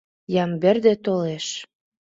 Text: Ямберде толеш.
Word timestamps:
Ямберде 0.43 0.93
толеш. 1.05 1.47